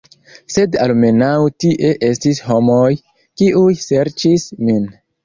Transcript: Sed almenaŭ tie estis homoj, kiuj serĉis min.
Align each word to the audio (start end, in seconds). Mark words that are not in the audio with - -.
Sed 0.51 0.77
almenaŭ 0.85 1.33
tie 1.63 1.91
estis 2.07 2.39
homoj, 2.45 2.87
kiuj 3.43 3.69
serĉis 3.83 4.49
min. 4.71 4.89